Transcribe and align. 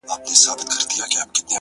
ماته 0.09 0.23
دي 0.27 0.33
د 0.37 0.41
سر 0.43 0.53
په 0.59 0.63
بيه 0.67 0.73
دوه 0.89 1.05
جامه 1.11 1.31
راکړي 1.31 1.41
دي 1.45 1.47
ـ 1.47 1.49